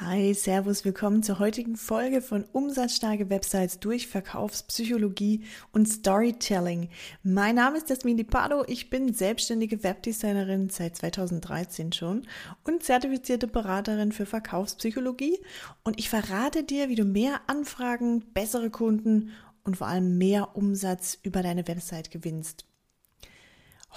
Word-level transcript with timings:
Hi, 0.00 0.34
Servus, 0.34 0.84
willkommen 0.84 1.22
zur 1.22 1.38
heutigen 1.38 1.76
Folge 1.76 2.20
von 2.20 2.44
Umsatzstarke 2.50 3.30
Websites 3.30 3.78
durch 3.78 4.08
Verkaufspsychologie 4.08 5.44
und 5.70 5.86
Storytelling. 5.86 6.88
Mein 7.22 7.54
Name 7.54 7.76
ist 7.76 7.88
Jasmin 7.90 8.26
Pardo, 8.26 8.64
ich 8.66 8.90
bin 8.90 9.14
selbstständige 9.14 9.84
Webdesignerin 9.84 10.68
seit 10.68 10.96
2013 10.96 11.92
schon 11.92 12.22
und 12.64 12.82
zertifizierte 12.82 13.46
Beraterin 13.46 14.10
für 14.10 14.26
Verkaufspsychologie 14.26 15.38
und 15.84 15.96
ich 16.00 16.10
verrate 16.10 16.64
dir, 16.64 16.88
wie 16.88 16.96
du 16.96 17.04
mehr 17.04 17.42
Anfragen, 17.46 18.24
bessere 18.34 18.70
Kunden 18.70 19.30
und 19.62 19.76
vor 19.76 19.86
allem 19.86 20.18
mehr 20.18 20.56
Umsatz 20.56 21.20
über 21.22 21.40
deine 21.40 21.68
Website 21.68 22.10
gewinnst. 22.10 22.66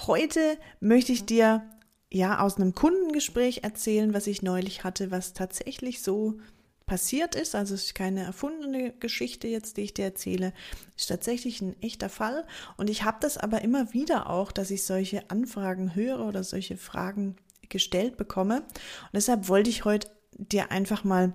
Heute 0.06 0.58
möchte 0.78 1.10
ich 1.10 1.24
dir 1.26 1.68
ja 2.10 2.40
aus 2.40 2.56
einem 2.56 2.74
Kundengespräch 2.74 3.62
erzählen, 3.64 4.14
was 4.14 4.26
ich 4.26 4.42
neulich 4.42 4.84
hatte, 4.84 5.10
was 5.10 5.34
tatsächlich 5.34 6.02
so 6.02 6.38
passiert 6.86 7.34
ist. 7.36 7.54
Also 7.54 7.74
es 7.74 7.84
ist 7.84 7.94
keine 7.94 8.22
erfundene 8.22 8.92
Geschichte 8.98 9.46
jetzt, 9.46 9.76
die 9.76 9.82
ich 9.82 9.94
dir 9.94 10.06
erzähle. 10.06 10.52
Ist 10.96 11.08
tatsächlich 11.08 11.60
ein 11.60 11.80
echter 11.82 12.08
Fall. 12.08 12.44
Und 12.76 12.90
ich 12.90 13.04
habe 13.04 13.18
das 13.20 13.38
aber 13.38 13.62
immer 13.62 13.92
wieder 13.92 14.28
auch, 14.28 14.50
dass 14.50 14.70
ich 14.72 14.84
solche 14.84 15.30
Anfragen 15.30 15.94
höre 15.94 16.26
oder 16.26 16.42
solche 16.42 16.76
Fragen 16.76 17.36
gestellt 17.68 18.16
bekomme. 18.16 18.62
Und 18.62 19.14
deshalb 19.14 19.48
wollte 19.48 19.70
ich 19.70 19.84
heute 19.84 20.10
dir 20.32 20.72
einfach 20.72 21.04
mal 21.04 21.32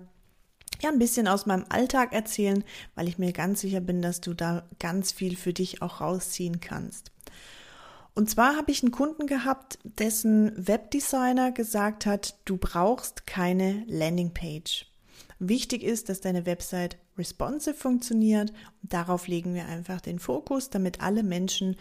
ja 0.82 0.90
ein 0.90 1.00
bisschen 1.00 1.28
aus 1.28 1.46
meinem 1.46 1.66
Alltag 1.70 2.14
erzählen, 2.14 2.64
weil 2.96 3.08
ich 3.08 3.18
mir 3.18 3.32
ganz 3.32 3.62
sicher 3.62 3.80
bin, 3.80 4.02
dass 4.02 4.20
du 4.20 4.34
da 4.34 4.68
ganz 4.80 5.12
viel 5.12 5.38
für 5.38 5.54
dich 5.54 5.82
auch 5.82 6.02
rausziehen 6.02 6.60
kannst. 6.60 7.13
Und 8.16 8.30
zwar 8.30 8.56
habe 8.56 8.72
ich 8.72 8.84
einen 8.84 8.92
Kunden 8.92 9.26
gehabt, 9.26 9.80
dessen 9.84 10.68
Webdesigner 10.68 11.52
gesagt 11.52 12.06
hat, 12.06 12.36
du 12.46 12.58
brauchst 12.58 13.26
keine 13.26 13.84
Landingpage. 13.88 14.86
Wichtig 15.40 15.84
ist, 15.84 16.10
dass 16.10 16.22
deine 16.22 16.46
Website 16.46 16.98
responsive 17.18 17.74
funktioniert. 17.74 18.52
Und 18.82 18.94
darauf 18.94 19.28
legen 19.28 19.56
wir 19.56 19.66
einfach 19.66 20.00
den 20.00 20.20
Fokus, 20.20 20.70
damit 20.70 21.02
alle 21.02 21.24
Menschen 21.24 21.76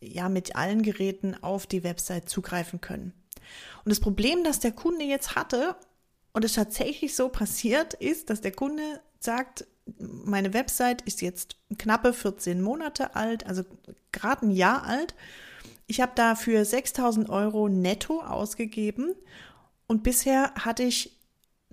ja 0.00 0.28
mit 0.28 0.56
allen 0.56 0.82
Geräten 0.82 1.34
auf 1.42 1.66
die 1.66 1.84
Website 1.84 2.28
zugreifen 2.28 2.80
können. 2.80 3.12
Und 3.84 3.90
das 3.90 4.00
Problem, 4.00 4.42
das 4.42 4.60
der 4.60 4.72
Kunde 4.72 5.04
jetzt 5.04 5.36
hatte 5.36 5.76
und 6.32 6.44
es 6.44 6.54
tatsächlich 6.54 7.14
so 7.14 7.28
passiert 7.28 7.94
ist, 7.94 8.30
dass 8.30 8.40
der 8.40 8.52
Kunde 8.52 9.00
sagt, 9.20 9.66
meine 9.98 10.54
Website 10.54 11.02
ist 11.02 11.20
jetzt 11.20 11.56
knappe 11.78 12.14
14 12.14 12.62
Monate 12.62 13.14
alt, 13.14 13.46
also 13.46 13.64
gerade 14.12 14.46
ein 14.46 14.50
Jahr 14.50 14.84
alt 14.84 15.14
ich 15.86 16.00
habe 16.00 16.12
dafür 16.14 16.64
6000 16.64 17.28
Euro 17.28 17.68
netto 17.68 18.22
ausgegeben 18.22 19.14
und 19.86 20.02
bisher 20.02 20.54
hatte 20.54 20.82
ich 20.82 21.18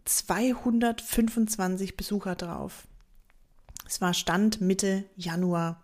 225 0.06 1.96
Besucher 1.96 2.36
drauf. 2.36 2.88
Es 3.88 4.02
war 4.02 4.14
Stand 4.14 4.62
Mitte 4.62 5.06
Januar. 5.16 5.82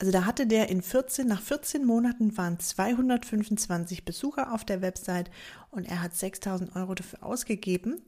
Also 0.00 0.12
da 0.12 0.24
hatte 0.24 0.46
der 0.46 0.68
in 0.70 0.82
14, 0.82 1.26
nach 1.26 1.42
14 1.42 1.84
Monaten 1.84 2.36
waren 2.36 2.58
225 2.58 4.04
Besucher 4.04 4.52
auf 4.52 4.64
der 4.64 4.80
Website 4.80 5.30
und 5.70 5.86
er 5.86 6.02
hat 6.02 6.14
6000 6.14 6.74
Euro 6.74 6.94
dafür 6.94 7.22
ausgegeben. 7.22 8.00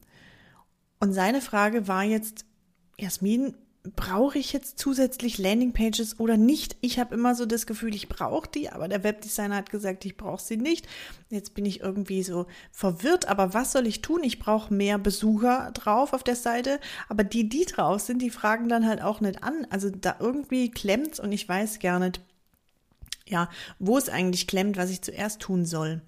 Und 1.01 1.13
seine 1.13 1.41
Frage 1.41 1.89
war 1.89 2.05
jetzt, 2.05 2.45
Jasmin, 2.99 3.55
brauche 3.97 4.39
ich 4.39 4.53
jetzt 4.53 4.79
zusätzlich 4.79 5.39
Landingpages 5.39 6.21
oder 6.21 6.37
nicht? 6.37 6.77
Ich 6.81 7.01
habe 7.01 7.15
immer 7.15 7.35
so 7.35 7.47
das 7.47 7.67
Gefühl, 7.67 7.95
ich 7.95 8.09
brauche 8.09 8.49
die, 8.49 8.71
aber 8.71 8.87
der 8.87 9.03
Webdesigner 9.03 9.57
hat 9.57 9.71
gesagt, 9.71 10.05
ich 10.05 10.17
brauche 10.17 10.41
sie 10.41 10.57
nicht. 10.57 10.87
Jetzt 11.31 11.55
bin 11.55 11.67
ich 11.67 11.81
irgendwie 11.81 12.23
so 12.23 12.47
verwirrt, 12.71 13.27
aber 13.27 13.55
was 13.55 13.73
soll 13.73 13.89
ich 13.89 14.01
tun? 14.01 14.23
Ich 14.23 14.39
brauche 14.39 14.73
mehr 14.73 14.99
Besucher 14.99 15.73
drauf 15.75 16.13
auf 16.13 16.23
der 16.23 16.37
Seite, 16.37 16.79
aber 17.09 17.25
die, 17.25 17.49
die 17.49 17.65
drauf 17.65 18.01
sind, 18.03 18.23
die 18.23 18.31
fragen 18.31 18.69
dann 18.69 18.87
halt 18.87 19.03
auch 19.03 19.21
nicht 19.21 19.43
an. 19.43 19.67
Also 19.71 19.91
da 19.91 20.17
irgendwie 20.21 20.71
klemmt's 20.71 21.19
und 21.19 21.33
ich 21.33 21.49
weiß 21.49 21.81
gar 21.81 21.99
nicht, 21.99 22.21
ja, 23.27 23.49
wo 23.81 23.99
es 23.99 24.09
eigentlich 24.09 24.47
klemmt, 24.47 24.77
was 24.77 24.91
ich 24.91 25.03
zuerst 25.03 25.41
tun 25.41 25.65
soll. 25.65 26.03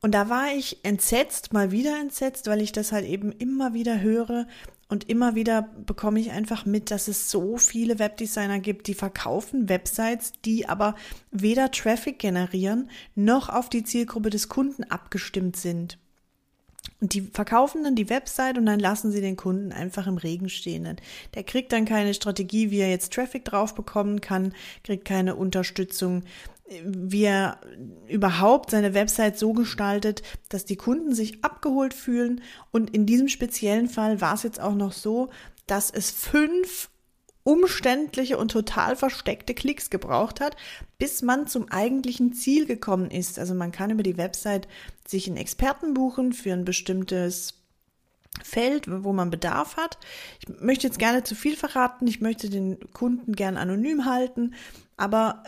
Und 0.00 0.12
da 0.12 0.28
war 0.28 0.52
ich 0.54 0.84
entsetzt, 0.84 1.52
mal 1.52 1.72
wieder 1.72 1.98
entsetzt, 2.00 2.46
weil 2.46 2.60
ich 2.60 2.72
das 2.72 2.92
halt 2.92 3.04
eben 3.04 3.32
immer 3.32 3.74
wieder 3.74 4.00
höre, 4.00 4.46
und 4.88 5.08
immer 5.10 5.34
wieder 5.34 5.62
bekomme 5.62 6.18
ich 6.18 6.30
einfach 6.30 6.64
mit, 6.64 6.90
dass 6.90 7.08
es 7.08 7.30
so 7.30 7.58
viele 7.58 7.98
Webdesigner 7.98 8.58
gibt, 8.58 8.86
die 8.86 8.94
verkaufen 8.94 9.68
Websites, 9.68 10.32
die 10.44 10.66
aber 10.66 10.94
weder 11.30 11.70
Traffic 11.70 12.18
generieren 12.18 12.90
noch 13.14 13.50
auf 13.50 13.68
die 13.68 13.84
Zielgruppe 13.84 14.30
des 14.30 14.48
Kunden 14.48 14.84
abgestimmt 14.84 15.56
sind. 15.56 15.98
Und 17.00 17.14
die 17.14 17.22
verkaufen 17.22 17.84
dann 17.84 17.94
die 17.94 18.10
Website 18.10 18.58
und 18.58 18.66
dann 18.66 18.80
lassen 18.80 19.12
sie 19.12 19.20
den 19.20 19.36
Kunden 19.36 19.72
einfach 19.72 20.06
im 20.06 20.16
Regen 20.16 20.48
stehen. 20.48 20.96
Der 21.34 21.44
kriegt 21.44 21.72
dann 21.72 21.84
keine 21.84 22.14
Strategie, 22.14 22.70
wie 22.70 22.80
er 22.80 22.90
jetzt 22.90 23.12
Traffic 23.12 23.44
drauf 23.44 23.74
bekommen 23.74 24.20
kann, 24.20 24.52
kriegt 24.82 25.04
keine 25.04 25.36
Unterstützung, 25.36 26.24
wie 26.84 27.24
er 27.24 27.60
überhaupt 28.08 28.70
seine 28.70 28.94
Website 28.94 29.38
so 29.38 29.52
gestaltet, 29.52 30.22
dass 30.48 30.64
die 30.64 30.76
Kunden 30.76 31.14
sich 31.14 31.44
abgeholt 31.44 31.94
fühlen. 31.94 32.42
Und 32.72 32.94
in 32.94 33.06
diesem 33.06 33.28
speziellen 33.28 33.88
Fall 33.88 34.20
war 34.20 34.34
es 34.34 34.42
jetzt 34.42 34.60
auch 34.60 34.74
noch 34.74 34.92
so, 34.92 35.30
dass 35.66 35.90
es 35.90 36.10
fünf 36.10 36.90
umständliche 37.48 38.36
und 38.36 38.50
total 38.50 38.94
versteckte 38.94 39.54
Klicks 39.54 39.88
gebraucht 39.88 40.38
hat, 40.38 40.54
bis 40.98 41.22
man 41.22 41.46
zum 41.46 41.70
eigentlichen 41.70 42.34
Ziel 42.34 42.66
gekommen 42.66 43.10
ist. 43.10 43.38
Also 43.38 43.54
man 43.54 43.72
kann 43.72 43.88
über 43.88 44.02
die 44.02 44.18
Website 44.18 44.68
sich 45.06 45.26
einen 45.26 45.38
Experten 45.38 45.94
buchen 45.94 46.34
für 46.34 46.52
ein 46.52 46.66
bestimmtes 46.66 47.54
Feld, 48.42 48.84
wo 49.02 49.14
man 49.14 49.30
Bedarf 49.30 49.78
hat. 49.78 49.96
Ich 50.40 50.60
möchte 50.60 50.86
jetzt 50.86 50.98
gerne 50.98 51.24
zu 51.24 51.34
viel 51.34 51.56
verraten. 51.56 52.06
Ich 52.06 52.20
möchte 52.20 52.50
den 52.50 52.78
Kunden 52.92 53.32
gern 53.32 53.56
anonym 53.56 54.04
halten. 54.04 54.52
Aber 54.98 55.42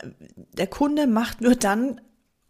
der 0.53 0.65
Kunde 0.65 1.05
macht 1.05 1.41
nur 1.41 1.55
dann 1.55 2.01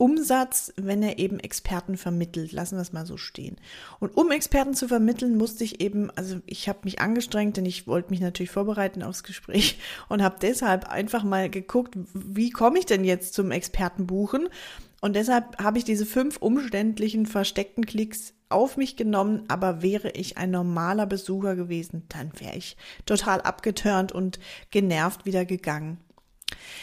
Umsatz, 0.01 0.73
wenn 0.77 1.03
er 1.03 1.19
eben 1.19 1.39
Experten 1.39 1.95
vermittelt. 1.95 2.53
Lassen 2.53 2.75
wir 2.75 2.81
es 2.81 2.91
mal 2.91 3.05
so 3.05 3.17
stehen. 3.17 3.57
Und 3.99 4.17
um 4.17 4.31
Experten 4.31 4.73
zu 4.73 4.87
vermitteln, 4.87 5.37
musste 5.37 5.63
ich 5.63 5.79
eben, 5.79 6.09
also 6.15 6.37
ich 6.47 6.67
habe 6.67 6.79
mich 6.85 6.99
angestrengt, 6.99 7.57
denn 7.57 7.67
ich 7.67 7.85
wollte 7.85 8.09
mich 8.09 8.19
natürlich 8.19 8.49
vorbereiten 8.49 9.03
aufs 9.03 9.21
Gespräch 9.21 9.77
und 10.09 10.23
habe 10.23 10.37
deshalb 10.41 10.89
einfach 10.89 11.23
mal 11.23 11.51
geguckt, 11.51 11.93
wie 12.15 12.49
komme 12.49 12.79
ich 12.79 12.87
denn 12.87 13.03
jetzt 13.03 13.35
zum 13.35 13.51
Expertenbuchen? 13.51 14.49
Und 15.01 15.15
deshalb 15.15 15.61
habe 15.61 15.77
ich 15.77 15.83
diese 15.83 16.07
fünf 16.07 16.37
umständlichen 16.37 17.27
versteckten 17.27 17.85
Klicks 17.85 18.33
auf 18.49 18.77
mich 18.77 18.97
genommen, 18.97 19.43
aber 19.49 19.83
wäre 19.83 20.09
ich 20.09 20.35
ein 20.35 20.49
normaler 20.49 21.05
Besucher 21.05 21.55
gewesen, 21.55 22.05
dann 22.09 22.31
wäre 22.39 22.55
ich 22.57 22.75
total 23.05 23.41
abgeturnt 23.41 24.11
und 24.11 24.39
genervt 24.71 25.27
wieder 25.27 25.45
gegangen. 25.45 25.99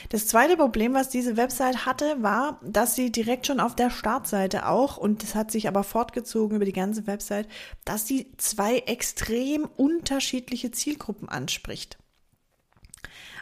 Das 0.08 0.26
zweite 0.26 0.56
Problem, 0.56 0.94
was 0.94 1.08
diese 1.08 1.36
Website 1.36 1.86
hatte, 1.86 2.22
war, 2.22 2.60
dass 2.62 2.94
sie 2.94 3.12
direkt 3.12 3.46
schon 3.46 3.60
auf 3.60 3.76
der 3.76 3.90
Startseite 3.90 4.66
auch, 4.66 4.96
und 4.96 5.22
das 5.22 5.34
hat 5.34 5.50
sich 5.50 5.68
aber 5.68 5.84
fortgezogen 5.84 6.56
über 6.56 6.64
die 6.64 6.72
ganze 6.72 7.06
Website, 7.06 7.48
dass 7.84 8.06
sie 8.06 8.32
zwei 8.36 8.78
extrem 8.78 9.64
unterschiedliche 9.76 10.70
Zielgruppen 10.70 11.28
anspricht. 11.28 11.98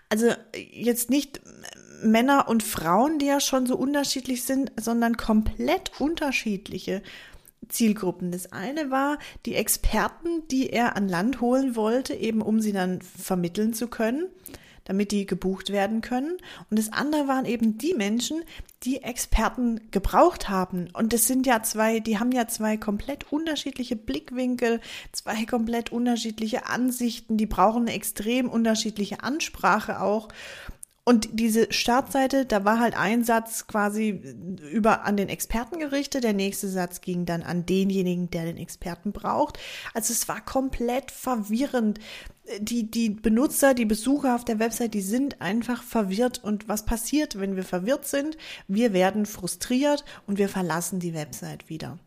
Also 0.08 0.28
jetzt 0.54 1.10
nicht 1.10 1.40
Männer 2.02 2.48
und 2.48 2.62
Frauen, 2.62 3.18
die 3.18 3.26
ja 3.26 3.40
schon 3.40 3.66
so 3.66 3.76
unterschiedlich 3.76 4.44
sind, 4.44 4.72
sondern 4.78 5.16
komplett 5.16 6.00
unterschiedliche 6.00 7.02
Zielgruppen. 7.68 8.30
Das 8.30 8.52
eine 8.52 8.90
war 8.90 9.18
die 9.44 9.54
Experten, 9.54 10.46
die 10.48 10.70
er 10.70 10.96
an 10.96 11.08
Land 11.08 11.40
holen 11.40 11.74
wollte, 11.74 12.14
eben 12.14 12.42
um 12.42 12.60
sie 12.60 12.72
dann 12.72 13.00
vermitteln 13.00 13.74
zu 13.74 13.88
können 13.88 14.28
damit 14.86 15.12
die 15.12 15.26
gebucht 15.26 15.70
werden 15.70 16.00
können. 16.00 16.38
Und 16.70 16.78
das 16.78 16.92
andere 16.92 17.28
waren 17.28 17.44
eben 17.44 17.76
die 17.76 17.94
Menschen, 17.94 18.42
die 18.82 19.02
Experten 19.02 19.80
gebraucht 19.90 20.48
haben. 20.48 20.88
Und 20.92 21.12
das 21.12 21.26
sind 21.26 21.46
ja 21.46 21.62
zwei, 21.62 22.00
die 22.00 22.18
haben 22.18 22.32
ja 22.32 22.46
zwei 22.46 22.76
komplett 22.76 23.30
unterschiedliche 23.32 23.96
Blickwinkel, 23.96 24.80
zwei 25.12 25.44
komplett 25.44 25.92
unterschiedliche 25.92 26.66
Ansichten, 26.66 27.36
die 27.36 27.46
brauchen 27.46 27.82
eine 27.82 27.92
extrem 27.92 28.48
unterschiedliche 28.48 29.22
Ansprache 29.22 30.00
auch. 30.00 30.28
Und 31.08 31.28
diese 31.34 31.72
Startseite, 31.72 32.46
da 32.46 32.64
war 32.64 32.80
halt 32.80 32.98
ein 32.98 33.22
Satz 33.22 33.68
quasi 33.68 34.08
über 34.72 35.04
an 35.04 35.16
den 35.16 35.28
Experten 35.28 35.78
gerichtet, 35.78 36.24
der 36.24 36.32
nächste 36.32 36.68
Satz 36.68 37.00
ging 37.00 37.24
dann 37.24 37.44
an 37.44 37.64
denjenigen, 37.64 38.28
der 38.28 38.44
den 38.44 38.56
Experten 38.56 39.12
braucht. 39.12 39.56
Also 39.94 40.12
es 40.12 40.26
war 40.26 40.44
komplett 40.44 41.12
verwirrend. 41.12 42.00
Die, 42.58 42.90
die 42.90 43.10
Benutzer, 43.10 43.72
die 43.72 43.84
Besucher 43.84 44.34
auf 44.34 44.44
der 44.44 44.58
Website, 44.58 44.94
die 44.94 45.00
sind 45.00 45.40
einfach 45.40 45.84
verwirrt. 45.84 46.42
Und 46.42 46.66
was 46.68 46.84
passiert, 46.84 47.38
wenn 47.38 47.54
wir 47.54 47.62
verwirrt 47.62 48.04
sind? 48.08 48.36
Wir 48.66 48.92
werden 48.92 49.26
frustriert 49.26 50.04
und 50.26 50.38
wir 50.38 50.48
verlassen 50.48 50.98
die 50.98 51.14
Website 51.14 51.68
wieder. 51.68 52.00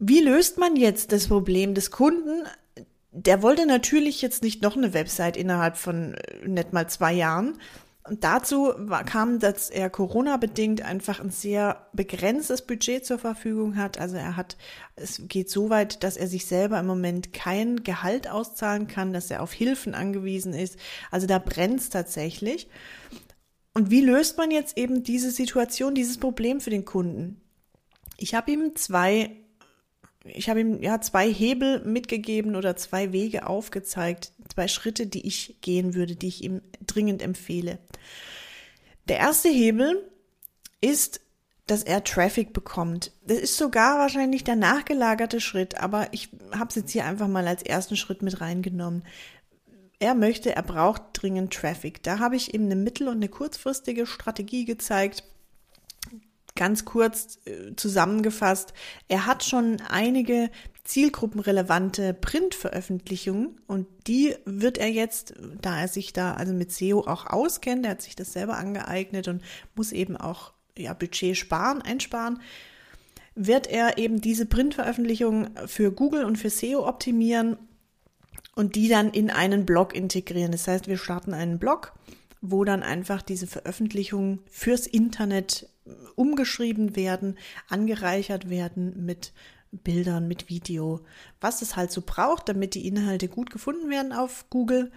Wie 0.00 0.20
löst 0.20 0.58
man 0.58 0.74
jetzt 0.74 1.12
das 1.12 1.28
Problem 1.28 1.74
des 1.74 1.92
Kunden? 1.92 2.44
Der 3.14 3.42
wollte 3.42 3.64
natürlich 3.64 4.20
jetzt 4.20 4.42
nicht 4.42 4.60
noch 4.60 4.76
eine 4.76 4.92
Website 4.92 5.36
innerhalb 5.36 5.76
von 5.76 6.14
äh, 6.14 6.48
nicht 6.48 6.72
mal 6.72 6.88
zwei 6.88 7.12
Jahren. 7.12 7.58
Und 8.06 8.22
dazu 8.22 8.74
kam, 9.06 9.38
dass 9.38 9.70
er 9.70 9.88
Corona-bedingt 9.88 10.82
einfach 10.82 11.20
ein 11.20 11.30
sehr 11.30 11.88
begrenztes 11.94 12.60
Budget 12.60 13.06
zur 13.06 13.18
Verfügung 13.18 13.76
hat. 13.78 13.98
Also 13.98 14.16
er 14.16 14.36
hat, 14.36 14.58
es 14.94 15.22
geht 15.26 15.48
so 15.48 15.70
weit, 15.70 16.02
dass 16.02 16.18
er 16.18 16.26
sich 16.26 16.44
selber 16.44 16.78
im 16.78 16.86
Moment 16.86 17.32
kein 17.32 17.82
Gehalt 17.82 18.28
auszahlen 18.28 18.88
kann, 18.88 19.14
dass 19.14 19.30
er 19.30 19.42
auf 19.42 19.54
Hilfen 19.54 19.94
angewiesen 19.94 20.52
ist. 20.52 20.78
Also 21.10 21.26
da 21.26 21.38
brennt 21.38 21.80
es 21.80 21.88
tatsächlich. 21.88 22.68
Und 23.72 23.90
wie 23.90 24.02
löst 24.02 24.36
man 24.36 24.50
jetzt 24.50 24.76
eben 24.76 25.02
diese 25.02 25.30
Situation, 25.30 25.94
dieses 25.94 26.18
Problem 26.18 26.60
für 26.60 26.70
den 26.70 26.84
Kunden? 26.84 27.40
Ich 28.18 28.34
habe 28.34 28.50
ihm 28.50 28.76
zwei, 28.76 29.34
ich 30.24 30.48
habe 30.48 30.60
ihm 30.60 30.82
ja 30.82 31.00
zwei 31.00 31.30
Hebel 31.30 31.84
mitgegeben 31.84 32.56
oder 32.56 32.76
zwei 32.76 33.12
Wege 33.12 33.46
aufgezeigt, 33.46 34.32
zwei 34.52 34.68
Schritte, 34.68 35.06
die 35.06 35.26
ich 35.26 35.58
gehen 35.60 35.94
würde, 35.94 36.16
die 36.16 36.28
ich 36.28 36.42
ihm 36.42 36.62
dringend 36.86 37.22
empfehle. 37.22 37.78
Der 39.08 39.18
erste 39.18 39.48
Hebel 39.50 40.10
ist, 40.80 41.20
dass 41.66 41.82
er 41.82 42.04
Traffic 42.04 42.52
bekommt. 42.52 43.12
Das 43.26 43.38
ist 43.38 43.56
sogar 43.56 43.98
wahrscheinlich 43.98 44.44
der 44.44 44.56
nachgelagerte 44.56 45.40
Schritt, 45.40 45.80
aber 45.80 46.08
ich 46.12 46.30
habe 46.52 46.68
es 46.68 46.74
jetzt 46.74 46.90
hier 46.90 47.04
einfach 47.04 47.28
mal 47.28 47.46
als 47.46 47.62
ersten 47.62 47.96
Schritt 47.96 48.22
mit 48.22 48.40
reingenommen. 48.40 49.04
Er 49.98 50.14
möchte, 50.14 50.54
er 50.54 50.62
braucht 50.62 51.02
dringend 51.12 51.52
Traffic. 51.52 52.02
Da 52.02 52.18
habe 52.18 52.36
ich 52.36 52.52
ihm 52.52 52.64
eine 52.64 52.76
mittel- 52.76 53.08
und 53.08 53.16
eine 53.16 53.28
kurzfristige 53.28 54.06
Strategie 54.06 54.64
gezeigt, 54.64 55.24
ganz 56.64 56.86
kurz 56.86 57.40
äh, 57.44 57.76
zusammengefasst, 57.76 58.72
er 59.08 59.26
hat 59.26 59.44
schon 59.44 59.82
einige 59.86 60.50
zielgruppenrelevante 60.84 62.14
Printveröffentlichungen 62.14 63.60
und 63.66 63.86
die 64.06 64.34
wird 64.46 64.78
er 64.78 64.88
jetzt, 64.88 65.34
da 65.60 65.78
er 65.78 65.88
sich 65.88 66.14
da 66.14 66.32
also 66.32 66.54
mit 66.54 66.72
SEO 66.72 67.00
auch 67.00 67.26
auskennt, 67.26 67.84
er 67.84 67.92
hat 67.92 68.02
sich 68.02 68.16
das 68.16 68.32
selber 68.32 68.56
angeeignet 68.56 69.28
und 69.28 69.42
muss 69.74 69.92
eben 69.92 70.16
auch 70.16 70.54
ja, 70.78 70.94
Budget 70.94 71.36
sparen, 71.36 71.82
einsparen, 71.82 72.40
wird 73.34 73.66
er 73.66 73.98
eben 73.98 74.22
diese 74.22 74.46
Printveröffentlichungen 74.46 75.50
für 75.66 75.92
Google 75.92 76.24
und 76.24 76.36
für 76.36 76.48
SEO 76.48 76.88
optimieren 76.88 77.58
und 78.54 78.74
die 78.74 78.88
dann 78.88 79.10
in 79.10 79.30
einen 79.30 79.66
Blog 79.66 79.94
integrieren. 79.94 80.52
Das 80.52 80.66
heißt, 80.66 80.88
wir 80.88 80.96
starten 80.96 81.34
einen 81.34 81.58
Blog, 81.58 81.92
wo 82.46 82.64
dann 82.64 82.82
einfach 82.82 83.22
diese 83.22 83.46
Veröffentlichungen 83.46 84.40
fürs 84.50 84.86
Internet 84.86 85.66
umgeschrieben 86.14 86.94
werden, 86.94 87.38
angereichert 87.68 88.50
werden 88.50 89.06
mit 89.06 89.32
Bildern, 89.72 90.28
mit 90.28 90.50
Video, 90.50 91.00
was 91.40 91.62
es 91.62 91.74
halt 91.74 91.90
so 91.90 92.02
braucht, 92.04 92.50
damit 92.50 92.74
die 92.74 92.86
Inhalte 92.86 93.28
gut 93.28 93.50
gefunden 93.50 93.88
werden 93.88 94.12
auf 94.12 94.44
Google. 94.50 94.92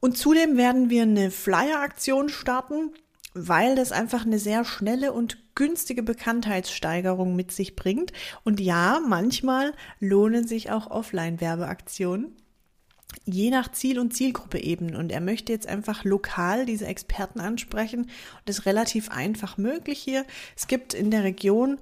Und 0.00 0.18
zudem 0.18 0.58
werden 0.58 0.90
wir 0.90 1.02
eine 1.02 1.30
Flyer-Aktion 1.30 2.28
starten, 2.28 2.90
weil 3.32 3.74
das 3.74 3.90
einfach 3.90 4.26
eine 4.26 4.38
sehr 4.38 4.66
schnelle 4.66 5.14
und 5.14 5.38
günstige 5.54 6.02
Bekanntheitssteigerung 6.02 7.34
mit 7.34 7.52
sich 7.52 7.74
bringt. 7.74 8.12
Und 8.44 8.60
ja, 8.60 9.00
manchmal 9.06 9.72
lohnen 9.98 10.46
sich 10.46 10.70
auch 10.70 10.90
Offline-Werbeaktionen 10.90 12.36
je 13.24 13.50
nach 13.50 13.70
Ziel 13.72 13.98
und 13.98 14.14
Zielgruppe 14.14 14.58
eben. 14.58 14.96
Und 14.96 15.12
er 15.12 15.20
möchte 15.20 15.52
jetzt 15.52 15.66
einfach 15.66 16.04
lokal 16.04 16.66
diese 16.66 16.86
Experten 16.86 17.40
ansprechen. 17.40 18.02
Und 18.02 18.42
das 18.46 18.60
ist 18.60 18.66
relativ 18.66 19.10
einfach 19.10 19.56
möglich 19.58 20.00
hier. 20.00 20.24
Es 20.56 20.66
gibt 20.66 20.94
in 20.94 21.10
der 21.10 21.24
Region 21.24 21.78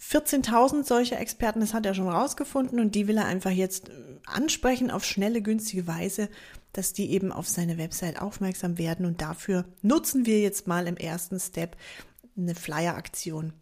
14.000 0.00 0.84
solcher 0.84 1.18
Experten, 1.18 1.60
das 1.60 1.72
hat 1.72 1.86
er 1.86 1.94
schon 1.94 2.08
rausgefunden 2.08 2.78
und 2.80 2.94
die 2.94 3.08
will 3.08 3.16
er 3.16 3.26
einfach 3.26 3.50
jetzt 3.50 3.88
äh, 3.88 3.92
ansprechen 4.26 4.90
auf 4.90 5.04
schnelle, 5.04 5.40
günstige 5.40 5.86
Weise, 5.86 6.28
dass 6.72 6.92
die 6.92 7.10
eben 7.10 7.32
auf 7.32 7.48
seine 7.48 7.78
Website 7.78 8.20
aufmerksam 8.20 8.76
werden 8.76 9.06
und 9.06 9.22
dafür 9.22 9.64
nutzen 9.82 10.26
wir 10.26 10.40
jetzt 10.40 10.66
mal 10.66 10.86
im 10.86 10.96
ersten 10.96 11.38
Step 11.38 11.76
eine 12.36 12.54
Flyer-Aktion. 12.54 13.52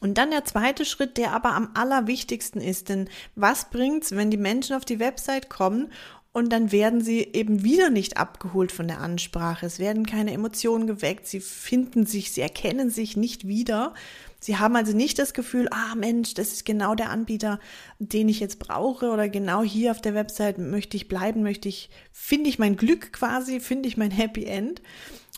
Und 0.00 0.18
dann 0.18 0.30
der 0.30 0.44
zweite 0.44 0.84
Schritt, 0.84 1.16
der 1.16 1.32
aber 1.32 1.52
am 1.52 1.70
allerwichtigsten 1.74 2.60
ist, 2.60 2.88
denn 2.88 3.08
was 3.34 3.70
bringt's, 3.70 4.12
wenn 4.12 4.30
die 4.30 4.36
Menschen 4.36 4.74
auf 4.74 4.84
die 4.84 4.98
Website 4.98 5.48
kommen 5.48 5.92
und 6.32 6.50
dann 6.50 6.72
werden 6.72 7.02
sie 7.02 7.20
eben 7.32 7.62
wieder 7.62 7.90
nicht 7.90 8.16
abgeholt 8.16 8.72
von 8.72 8.88
der 8.88 9.00
Ansprache. 9.00 9.66
Es 9.66 9.78
werden 9.78 10.06
keine 10.06 10.32
Emotionen 10.32 10.86
geweckt. 10.86 11.26
Sie 11.26 11.40
finden 11.40 12.06
sich, 12.06 12.32
sie 12.32 12.40
erkennen 12.40 12.88
sich 12.88 13.18
nicht 13.18 13.46
wieder. 13.46 13.92
Sie 14.40 14.56
haben 14.56 14.74
also 14.74 14.96
nicht 14.96 15.18
das 15.18 15.34
Gefühl, 15.34 15.68
ah 15.70 15.94
Mensch, 15.94 16.32
das 16.32 16.52
ist 16.52 16.64
genau 16.64 16.94
der 16.94 17.10
Anbieter, 17.10 17.60
den 17.98 18.30
ich 18.30 18.40
jetzt 18.40 18.58
brauche 18.58 19.10
oder 19.10 19.28
genau 19.28 19.62
hier 19.62 19.90
auf 19.90 20.00
der 20.00 20.14
Website 20.14 20.58
möchte 20.58 20.96
ich 20.96 21.06
bleiben, 21.06 21.42
möchte 21.42 21.68
ich, 21.68 21.90
finde 22.12 22.48
ich 22.48 22.58
mein 22.58 22.76
Glück 22.76 23.12
quasi, 23.12 23.60
finde 23.60 23.88
ich 23.88 23.98
mein 23.98 24.10
Happy 24.10 24.46
End. 24.46 24.80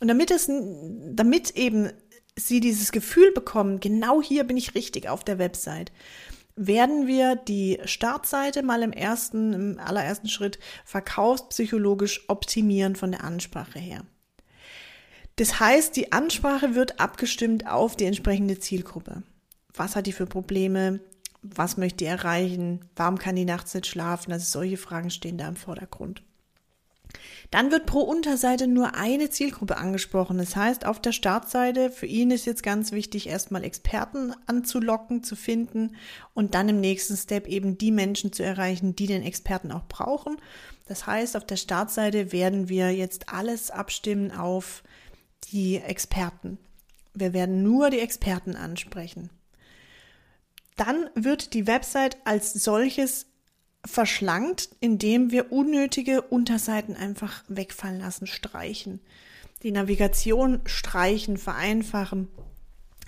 Und 0.01 0.09
damit 0.09 0.31
es, 0.31 0.49
damit 0.49 1.57
eben 1.57 1.91
sie 2.37 2.61
dieses 2.61 2.93
Gefühl 2.93 3.33
bekommen, 3.33 3.81
genau 3.81 4.23
hier 4.23 4.45
bin 4.45 4.57
ich 4.57 4.75
richtig 4.75 5.09
auf 5.09 5.25
der 5.25 5.39
Website, 5.39 5.93
werden 6.57 7.07
wir 7.07 7.37
die 7.37 7.81
Startseite 7.85 8.63
mal 8.63 8.83
im 8.83 8.93
ersten, 8.93 9.53
im 9.53 9.79
allerersten 9.79 10.29
Schritt 10.29 10.59
verkaufspsychologisch 10.85 12.29
optimieren 12.29 12.97
von 12.97 13.11
der 13.11 13.25
Ansprache 13.25 13.79
her. 13.79 14.03
Das 15.37 15.59
heißt, 15.59 15.97
die 15.97 16.13
Ansprache 16.13 16.75
wird 16.77 17.01
abgestimmt 17.01 17.67
auf 17.67 17.97
die 17.97 18.05
entsprechende 18.05 18.59
Zielgruppe. 18.59 19.25
Was 19.73 19.97
hat 19.97 20.07
die 20.07 20.13
für 20.13 20.27
Probleme? 20.27 21.01
Was 21.43 21.77
möchte 21.77 21.99
die 21.99 22.05
erreichen? 22.05 22.85
Warum 22.95 23.19
kann 23.19 23.35
die 23.35 23.45
nachts 23.45 23.75
nicht 23.75 23.87
schlafen? 23.87 24.33
Also 24.33 24.47
solche 24.47 24.77
Fragen 24.77 25.11
stehen 25.11 25.37
da 25.37 25.49
im 25.49 25.57
Vordergrund. 25.57 26.23
Dann 27.51 27.71
wird 27.71 27.87
pro 27.87 28.01
Unterseite 28.01 28.67
nur 28.67 28.95
eine 28.95 29.31
Zielgruppe 29.31 29.77
angesprochen. 29.77 30.39
Das 30.39 30.57
heißt, 30.57 30.87
auf 30.87 31.01
der 31.01 31.13
Startseite, 31.13 31.91
für 31.91 32.07
ihn 32.07 32.31
ist 32.31 32.47
jetzt 32.47 32.63
ganz 32.63 32.93
wichtig, 32.93 33.29
erstmal 33.29 33.65
Experten 33.65 34.35
anzulocken, 34.47 35.23
zu 35.23 35.37
finden 35.37 35.97
und 36.33 36.55
dann 36.55 36.69
im 36.69 36.81
nächsten 36.81 37.17
Step 37.17 37.47
eben 37.47 37.79
die 37.79 37.93
Menschen 37.93 38.33
zu 38.33 38.43
erreichen, 38.43 38.97
die 38.97 39.07
den 39.07 39.23
Experten 39.23 39.73
auch 39.73 39.87
brauchen. 39.87 40.37
Das 40.87 41.07
heißt, 41.07 41.37
auf 41.37 41.47
der 41.47 41.57
Startseite 41.57 42.33
werden 42.33 42.69
wir 42.69 42.91
jetzt 42.91 43.29
alles 43.33 43.71
abstimmen 43.71 44.33
auf 44.33 44.83
die 45.53 45.77
Experten. 45.77 46.59
Wir 47.15 47.33
werden 47.33 47.63
nur 47.63 47.91
die 47.91 48.01
Experten 48.01 48.57
ansprechen. 48.57 49.31
Dann 50.77 51.09
wird 51.15 51.55
die 51.55 51.67
Website 51.67 52.17
als 52.25 52.53
solches 52.53 53.27
verschlankt, 53.85 54.71
indem 54.81 55.31
wir 55.31 55.53
unnötige 55.53 56.23
Unterseiten 56.23 56.97
einfach 56.97 57.45
wegfallen 57.49 58.01
lassen, 58.01 58.27
streichen. 58.27 59.01
Die 59.63 59.73
Navigation 59.73 60.61
streichen, 60.65 61.37
vereinfachen. 61.37 62.29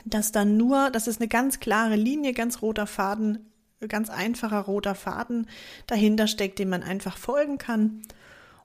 Dass 0.05 0.33
dann 0.33 0.57
nur, 0.57 0.91
dass 0.91 1.07
es 1.07 1.19
eine 1.19 1.29
ganz 1.29 1.61
klare 1.61 1.97
Linie, 1.97 2.33
ganz 2.33 2.63
roter 2.63 2.87
Faden, 2.87 3.51
ganz 3.89 4.11
einfacher 4.11 4.61
roter 4.61 4.95
Faden 4.95 5.49
dahinter 5.87 6.27
steckt, 6.27 6.59
dem 6.59 6.69
man 6.69 6.83
einfach 6.83 7.17
folgen 7.17 7.59
kann. 7.59 8.03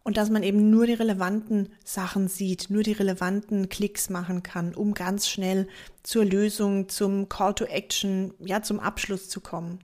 Und 0.04 0.18
dass 0.18 0.32
man 0.32 0.42
eben 0.42 0.72
nur 0.72 0.88
die 0.88 0.94
relevanten 0.94 1.70
Sachen 1.84 2.28
sieht, 2.28 2.70
nur 2.70 2.82
die 2.82 2.94
relevanten 2.94 3.70
Klicks 3.70 4.10
machen 4.10 4.42
kann, 4.42 4.74
um 4.74 4.96
ganz 4.96 5.30
schnell 5.30 5.68
zur 6.02 6.26
Lösung, 6.26 6.90
zum 6.90 7.30
Call 7.30 7.54
to 7.54 7.66
Action, 7.66 8.34
ja, 8.40 8.64
zum 8.64 8.80
Abschluss 8.80 9.30
zu 9.30 9.42
kommen. 9.42 9.80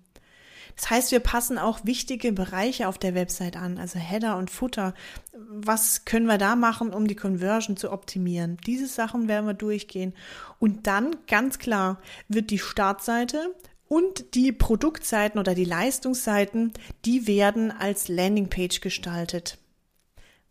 Das 0.78 0.92
heißt, 0.92 1.12
wir 1.12 1.20
passen 1.20 1.58
auch 1.58 1.80
wichtige 1.84 2.32
Bereiche 2.32 2.88
auf 2.88 3.00
der 3.00 3.16
Website 3.16 3.58
an, 3.58 3.80
also 3.80 3.98
Header 3.98 4.38
und 4.38 4.52
Footer. 4.52 4.94
Was 5.34 6.06
können 6.06 6.28
wir 6.28 6.38
da 6.38 6.56
machen, 6.56 6.94
um 6.94 7.08
die 7.08 7.16
Conversion 7.16 7.78
zu 7.78 7.92
optimieren? 7.92 8.58
Diese 8.68 8.88
Sachen 8.88 9.28
werden 9.28 9.48
wir 9.48 9.56
durchgehen. 9.56 10.14
Und 10.60 10.86
dann 10.86 11.16
ganz 11.26 11.58
klar 11.58 12.00
wird 12.28 12.52
die 12.52 12.60
Startseite 12.60 13.56
und 13.88 14.36
die 14.36 14.52
Produktseiten 14.52 15.40
oder 15.40 15.56
die 15.56 15.66
Leistungsseiten, 15.66 16.74
die 17.06 17.26
werden 17.26 17.72
als 17.72 18.08
Landingpage 18.08 18.80
gestaltet. 18.80 19.58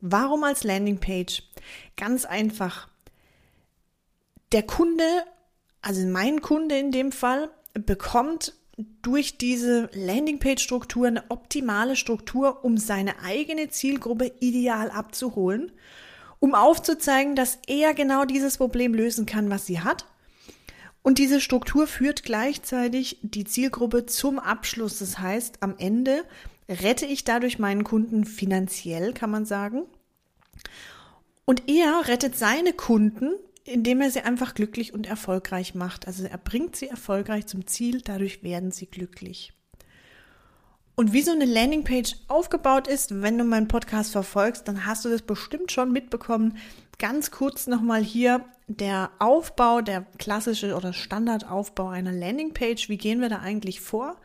Warum 0.00 0.42
als 0.42 0.64
Landingpage? 0.64 1.45
Ganz 1.97 2.25
einfach. 2.25 2.88
Der 4.50 4.64
Kunde, 4.64 5.04
also 5.83 6.04
mein 6.06 6.40
Kunde 6.42 6.76
in 6.78 6.90
dem 6.90 7.12
Fall, 7.12 7.49
bekommt 7.75 8.54
durch 8.76 9.38
diese 9.38 9.88
Landingpage-Struktur 9.92 11.06
eine 11.06 11.25
optimale 11.30 11.97
Struktur, 11.97 12.64
um 12.64 12.76
seine 12.76 13.21
eigene 13.21 13.68
Zielgruppe 13.68 14.33
ideal 14.40 14.90
abzuholen, 14.90 15.73
um 16.40 16.54
aufzuzeigen, 16.54 17.35
dass 17.35 17.59
er 17.66 17.95
genau 17.95 18.25
dieses 18.25 18.59
Problem 18.59 18.92
lösen 18.92 19.25
kann, 19.25 19.49
was 19.49 19.66
sie 19.66 19.80
hat. 19.80 20.06
Und 21.02 21.18
diese 21.18 21.40
Struktur 21.40 21.87
führt 21.87 22.25
gleichzeitig 22.25 23.18
die 23.23 23.45
Zielgruppe 23.45 24.06
zum 24.06 24.38
Abschluss. 24.38 24.99
Das 24.99 25.18
heißt, 25.18 25.62
am 25.62 25.76
Ende 25.78 26.25
rette 26.68 27.06
ich 27.06 27.25
dadurch 27.25 27.59
meinen 27.59 27.85
Kunden 27.85 28.25
finanziell, 28.25 29.12
kann 29.12 29.30
man 29.30 29.47
sagen. 29.47 29.85
Und 31.45 31.68
er 31.68 32.09
rettet 32.09 32.37
seine 32.37 32.73
Kunden 32.73 33.30
indem 33.66 34.00
er 34.00 34.11
sie 34.11 34.20
einfach 34.20 34.54
glücklich 34.54 34.94
und 34.94 35.06
erfolgreich 35.06 35.75
macht. 35.75 36.06
Also 36.06 36.25
er 36.25 36.38
bringt 36.38 36.76
sie 36.76 36.88
erfolgreich 36.88 37.46
zum 37.46 37.66
Ziel, 37.66 38.00
dadurch 38.00 38.42
werden 38.42 38.70
sie 38.70 38.87
glücklich. 38.87 39.52
Und 40.94 41.12
wie 41.12 41.23
so 41.23 41.32
eine 41.32 41.44
Landingpage 41.44 42.16
aufgebaut 42.26 42.88
ist, 42.88 43.20
wenn 43.20 43.37
du 43.37 43.44
meinen 43.44 43.68
Podcast 43.68 44.12
verfolgst, 44.12 44.66
dann 44.66 44.87
hast 44.87 45.04
du 45.04 45.11
das 45.11 45.23
bestimmt 45.23 45.70
schon 45.70 45.92
mitbekommen. 45.92 46.56
Ganz 46.99 47.30
kurz 47.30 47.66
nochmal 47.66 48.02
hier 48.02 48.46
der 48.66 49.11
Aufbau, 49.18 49.82
der 49.82 50.06
klassische 50.18 50.75
oder 50.75 50.94
Standardaufbau 50.94 51.88
einer 51.88 52.12
Landingpage. 52.12 52.88
Wie 52.88 52.96
gehen 52.96 53.20
wir 53.20 53.28
da 53.28 53.40
eigentlich 53.40 53.80
vor? 53.80 54.16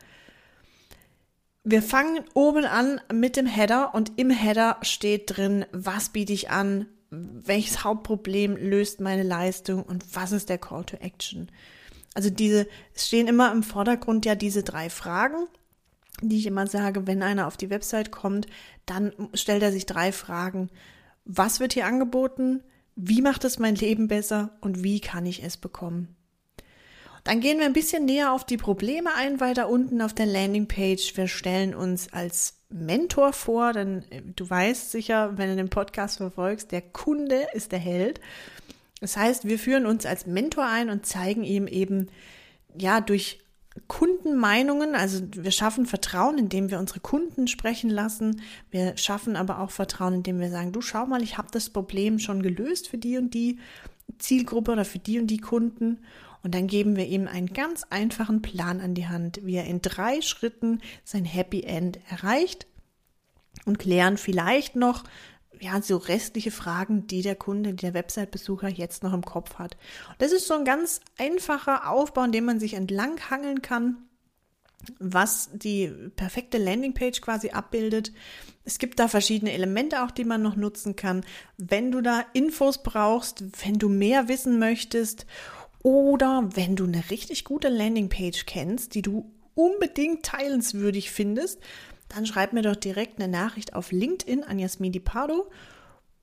Wir 1.62 1.82
fangen 1.82 2.24
oben 2.32 2.64
an 2.64 3.00
mit 3.12 3.36
dem 3.36 3.46
Header 3.46 3.94
und 3.94 4.12
im 4.16 4.30
Header 4.30 4.78
steht 4.80 5.36
drin, 5.36 5.66
was 5.72 6.08
biete 6.08 6.32
ich 6.32 6.50
an, 6.50 6.86
welches 7.12 7.84
Hauptproblem 7.84 8.56
löst 8.56 9.00
meine 9.00 9.22
Leistung 9.22 9.82
und 9.82 10.16
was 10.16 10.32
ist 10.32 10.48
der 10.48 10.58
Call 10.58 10.84
to 10.84 10.96
Action. 10.96 11.50
Also 12.14 12.30
diese, 12.30 12.66
es 12.94 13.06
stehen 13.06 13.28
immer 13.28 13.52
im 13.52 13.62
Vordergrund 13.62 14.24
ja 14.24 14.34
diese 14.34 14.62
drei 14.62 14.88
Fragen, 14.88 15.46
die 16.22 16.38
ich 16.38 16.46
immer 16.46 16.66
sage, 16.66 17.06
wenn 17.06 17.22
einer 17.22 17.46
auf 17.46 17.56
die 17.56 17.70
Website 17.70 18.12
kommt, 18.12 18.46
dann 18.86 19.12
stellt 19.34 19.62
er 19.62 19.72
sich 19.72 19.86
drei 19.86 20.12
Fragen. 20.12 20.70
Was 21.24 21.60
wird 21.60 21.74
hier 21.74 21.86
angeboten? 21.86 22.62
Wie 22.96 23.22
macht 23.22 23.44
es 23.44 23.58
mein 23.58 23.74
Leben 23.74 24.08
besser? 24.08 24.56
Und 24.60 24.82
wie 24.82 25.00
kann 25.00 25.26
ich 25.26 25.42
es 25.42 25.56
bekommen? 25.56 26.16
Dann 27.24 27.40
gehen 27.40 27.58
wir 27.58 27.66
ein 27.66 27.72
bisschen 27.72 28.04
näher 28.04 28.32
auf 28.32 28.44
die 28.44 28.56
Probleme 28.56 29.14
ein, 29.14 29.38
weiter 29.38 29.68
unten 29.68 30.00
auf 30.00 30.12
der 30.12 30.26
Landingpage. 30.26 31.16
Wir 31.16 31.28
stellen 31.28 31.74
uns 31.74 32.12
als 32.12 32.61
Mentor 32.72 33.32
vor, 33.32 33.72
denn 33.72 34.04
äh, 34.10 34.22
du 34.34 34.48
weißt 34.48 34.90
sicher, 34.90 35.36
wenn 35.36 35.50
du 35.50 35.56
den 35.56 35.70
Podcast 35.70 36.18
verfolgst, 36.18 36.72
der 36.72 36.82
Kunde 36.82 37.46
ist 37.52 37.72
der 37.72 37.78
Held. 37.78 38.20
Das 39.00 39.16
heißt, 39.16 39.46
wir 39.46 39.58
führen 39.58 39.86
uns 39.86 40.06
als 40.06 40.26
Mentor 40.26 40.66
ein 40.66 40.90
und 40.90 41.06
zeigen 41.06 41.44
ihm 41.44 41.66
eben, 41.66 42.08
ja, 42.78 43.00
durch 43.00 43.40
Kundenmeinungen, 43.88 44.94
also 44.94 45.22
wir 45.34 45.50
schaffen 45.50 45.86
Vertrauen, 45.86 46.38
indem 46.38 46.70
wir 46.70 46.78
unsere 46.78 47.00
Kunden 47.00 47.48
sprechen 47.48 47.88
lassen. 47.88 48.42
Wir 48.70 48.96
schaffen 48.98 49.34
aber 49.34 49.60
auch 49.60 49.70
Vertrauen, 49.70 50.14
indem 50.14 50.40
wir 50.40 50.50
sagen, 50.50 50.72
du 50.72 50.82
schau 50.82 51.06
mal, 51.06 51.22
ich 51.22 51.38
habe 51.38 51.48
das 51.50 51.70
Problem 51.70 52.18
schon 52.18 52.42
gelöst 52.42 52.88
für 52.88 52.98
die 52.98 53.16
und 53.16 53.32
die 53.32 53.58
Zielgruppe 54.18 54.72
oder 54.72 54.84
für 54.84 54.98
die 54.98 55.18
und 55.18 55.28
die 55.28 55.38
Kunden. 55.38 55.98
Und 56.42 56.54
dann 56.54 56.66
geben 56.66 56.96
wir 56.96 57.06
ihm 57.06 57.28
einen 57.28 57.52
ganz 57.52 57.84
einfachen 57.90 58.42
Plan 58.42 58.80
an 58.80 58.94
die 58.94 59.06
Hand, 59.06 59.40
wie 59.44 59.56
er 59.56 59.66
in 59.66 59.80
drei 59.80 60.20
Schritten 60.20 60.80
sein 61.04 61.24
Happy 61.24 61.62
End 61.62 62.00
erreicht 62.10 62.66
und 63.64 63.78
klären 63.78 64.16
vielleicht 64.16 64.76
noch 64.76 65.04
ja, 65.60 65.80
so 65.80 65.96
restliche 65.96 66.50
Fragen, 66.50 67.06
die 67.06 67.22
der 67.22 67.36
Kunde, 67.36 67.74
der 67.74 67.94
Website-Besucher 67.94 68.68
jetzt 68.68 69.04
noch 69.04 69.12
im 69.12 69.22
Kopf 69.22 69.54
hat. 69.60 69.76
Das 70.18 70.32
ist 70.32 70.48
so 70.48 70.54
ein 70.54 70.64
ganz 70.64 71.00
einfacher 71.18 71.88
Aufbau, 71.88 72.24
in 72.24 72.32
dem 72.32 72.44
man 72.44 72.58
sich 72.58 72.74
entlanghangeln 72.74 73.62
kann, 73.62 73.98
was 74.98 75.50
die 75.52 75.92
perfekte 76.16 76.58
Landingpage 76.58 77.20
quasi 77.20 77.50
abbildet. 77.50 78.12
Es 78.64 78.78
gibt 78.78 78.98
da 78.98 79.06
verschiedene 79.06 79.52
Elemente 79.52 80.02
auch, 80.02 80.10
die 80.10 80.24
man 80.24 80.42
noch 80.42 80.56
nutzen 80.56 80.96
kann. 80.96 81.24
Wenn 81.58 81.92
du 81.92 82.00
da 82.00 82.24
Infos 82.32 82.82
brauchst, 82.82 83.44
wenn 83.64 83.78
du 83.78 83.88
mehr 83.88 84.26
wissen 84.26 84.58
möchtest 84.58 85.26
oder 85.82 86.48
wenn 86.54 86.76
du 86.76 86.84
eine 86.84 87.10
richtig 87.10 87.44
gute 87.44 87.68
Landingpage 87.68 88.46
kennst, 88.46 88.94
die 88.94 89.02
du 89.02 89.30
unbedingt 89.54 90.24
teilenswürdig 90.24 91.10
findest, 91.10 91.60
dann 92.08 92.26
schreib 92.26 92.52
mir 92.52 92.62
doch 92.62 92.76
direkt 92.76 93.20
eine 93.20 93.30
Nachricht 93.30 93.74
auf 93.74 93.92
LinkedIn 93.92 94.44
an 94.44 94.58
Jasmini 94.58 95.00
Pardo 95.00 95.50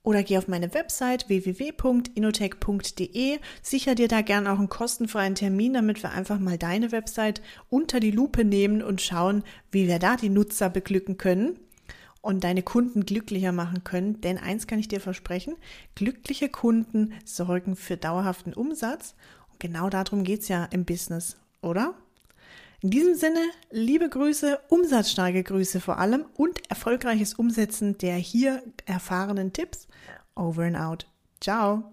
oder 0.01 0.24
geh 0.24 0.38
auf 0.38 0.48
meine 0.48 0.74
Website 0.74 1.28
www.inotech.de. 1.28 3.39
Sicher 3.62 3.96
dir 3.96 4.08
da 4.08 4.22
gern 4.22 4.48
auch 4.48 4.60
einen 4.60 4.70
kostenfreien 4.70 5.36
Termin, 5.36 5.74
damit 5.74 6.01
wir 6.04 6.12
einfach 6.12 6.39
mal 6.39 6.58
deine 6.58 6.92
Website 6.92 7.42
unter 7.70 8.00
die 8.00 8.12
Lupe 8.12 8.46
nehmen 8.46 8.82
und 8.82 9.01
schauen, 9.01 9.44
wie 9.72 9.88
wir 9.88 10.00
da 10.00 10.16
die 10.16 10.30
Nutzer 10.30 10.70
beglücken 10.70 11.18
können 11.18 11.60
und 12.22 12.44
deine 12.44 12.63
Kunden 12.63 13.06
glücklicher 13.06 13.51
machen 13.51 13.84
können. 13.84 14.22
Denn 14.22 14.38
eins 14.38 14.68
kann 14.68 14.80
ich 14.80 14.88
dir 14.88 15.01
versprechen, 15.01 15.56
glückliche 15.96 16.50
Kunden 16.50 17.13
sorgen 17.25 17.75
für 17.75 17.98
dauerhaften 17.98 18.54
Umsatz. 18.54 19.16
Genau 19.60 19.89
darum 19.89 20.24
geht 20.24 20.42
es 20.42 20.48
ja 20.48 20.66
im 20.66 20.86
Business, 20.86 21.38
oder? 21.62 21.94
In 22.82 22.92
diesem 22.92 23.16
Sinne, 23.16 23.42
liebe 23.72 24.08
Grüße, 24.08 24.58
umsatzstarke 24.70 25.44
Grüße 25.44 25.82
vor 25.82 26.00
allem 26.00 26.25
und 26.36 26.70
erfolgreiches 26.70 27.34
Umsetzen 27.34 27.98
der 27.98 28.16
hier 28.16 28.63
erfahrenen 28.86 29.51
Tipps. 29.51 29.88
Over 30.36 30.63
and 30.63 30.78
out. 30.78 31.08
Ciao. 31.42 31.92